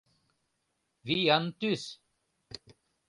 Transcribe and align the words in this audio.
Виян 1.05 1.45
тӱс! 1.59 1.83